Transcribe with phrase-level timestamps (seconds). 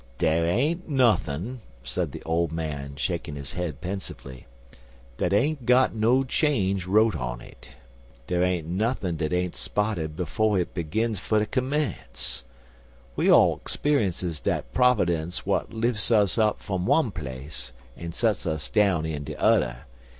[0.17, 4.47] "Dar ain't nuthin'," said the old man, shaking his head pensively,
[5.19, 7.75] "dat ain't got no change wrote on it.
[8.25, 12.43] Dar ain't nothin dat ain't spotted befo' hit begins fer ter commence.
[13.15, 18.71] We all speunces dat p'overdence w'at lifts us up fum one place an' sets us
[18.71, 19.85] down in de udder.